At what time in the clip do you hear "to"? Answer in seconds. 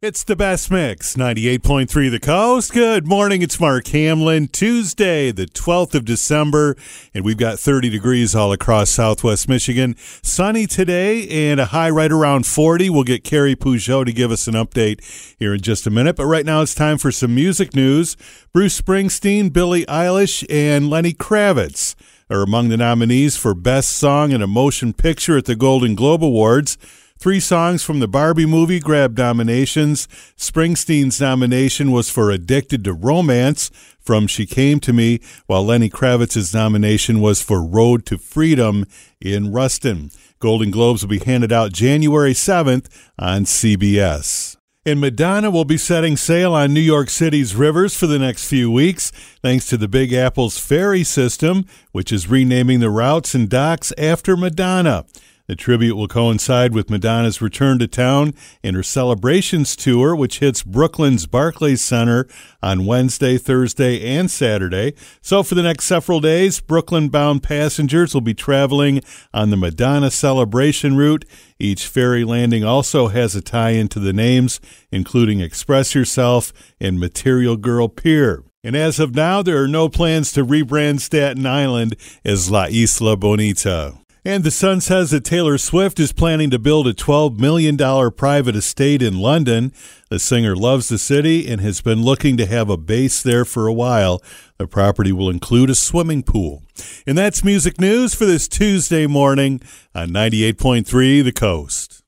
14.06-14.12, 32.84-32.92, 34.80-34.92, 38.06-38.18, 49.70-49.76, 57.78-57.88, 73.88-74.00, 80.32-80.44, 86.50-86.58, 92.36-92.46